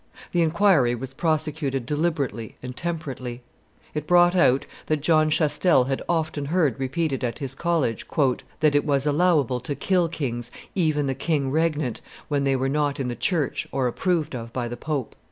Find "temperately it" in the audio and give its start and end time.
2.75-4.07